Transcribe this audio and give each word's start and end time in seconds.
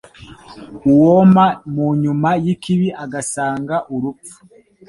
uwoma 0.91 1.45
mu 1.73 1.87
nyuma 2.01 2.29
y’ikibi 2.43 2.89
agasanga 3.03 3.75
urupfu 3.93 4.37